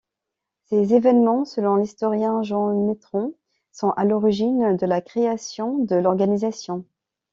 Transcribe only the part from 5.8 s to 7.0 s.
l'organisation.